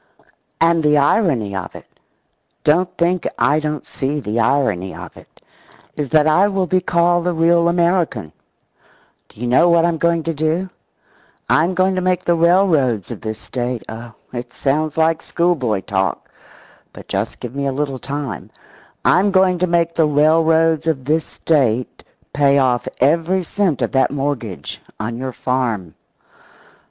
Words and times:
And 0.59 0.81
the 0.81 0.97
irony 0.97 1.55
of 1.55 1.75
it 1.75 1.85
don't 2.63 2.89
think 2.97 3.27
I 3.37 3.59
don't 3.59 3.85
see 3.85 4.19
the 4.19 4.39
irony 4.39 4.95
of 4.95 5.15
it 5.15 5.43
is 5.95 6.09
that 6.09 6.25
I 6.25 6.47
will 6.47 6.65
be 6.65 6.81
called 6.81 7.25
the 7.25 7.33
real 7.33 7.67
American. 7.67 8.31
Do 9.29 9.39
you 9.39 9.45
know 9.45 9.69
what 9.69 9.85
I'm 9.85 9.99
going 9.99 10.23
to 10.23 10.33
do? 10.33 10.71
I'm 11.51 11.75
going 11.75 11.93
to 11.93 12.01
make 12.01 12.25
the 12.25 12.33
railroads 12.33 13.11
of 13.11 13.21
this 13.21 13.37
State 13.37 13.83
oh, 13.87 14.15
it 14.33 14.51
sounds 14.51 14.97
like 14.97 15.21
schoolboy 15.21 15.81
talk, 15.81 16.31
but 16.93 17.07
just 17.07 17.39
give 17.39 17.53
me 17.53 17.67
a 17.67 17.71
little 17.71 17.99
time 17.99 18.49
I'm 19.05 19.29
going 19.29 19.59
to 19.59 19.67
make 19.67 19.93
the 19.93 20.07
railroads 20.07 20.87
of 20.87 21.05
this 21.05 21.25
State 21.25 22.03
pay 22.33 22.57
off 22.57 22.87
every 23.01 23.43
cent 23.43 23.83
of 23.83 23.91
that 23.91 24.09
mortgage 24.09 24.81
on 24.99 25.17
your 25.19 25.31
farm! 25.31 25.93